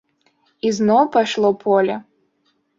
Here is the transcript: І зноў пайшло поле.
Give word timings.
І 0.69 0.71
зноў 0.77 1.03
пайшло 1.17 1.53
поле. 1.63 2.01